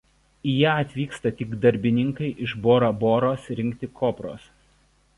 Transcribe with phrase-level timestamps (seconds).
[0.51, 4.53] Į ją atvyksta tik darbininkai iš Bora Boros rinkti kopros.